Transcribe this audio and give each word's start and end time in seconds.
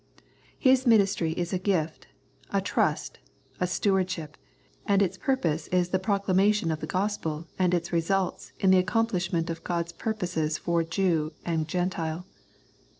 His 0.57 0.87
ministry 0.87 1.33
is 1.33 1.53
a 1.53 1.59
gift, 1.59 2.07
a 2.51 2.59
trust, 2.59 3.19
a 3.59 3.67
stewardship, 3.67 4.35
and 4.87 4.99
its 4.99 5.15
purpose 5.15 5.67
is 5.67 5.89
the 5.89 5.99
proclamation 5.99 6.71
of 6.71 6.79
the 6.79 6.87
Gospel 6.87 7.45
and 7.59 7.71
its 7.71 7.93
results 7.93 8.51
in 8.59 8.71
the 8.71 8.79
accomplishment 8.79 9.51
of 9.51 9.63
God's 9.63 9.91
pur 9.91 10.15
poses 10.15 10.57
for 10.57 10.83
Jew 10.83 11.33
and 11.45 11.67
Gentile. 11.67 12.25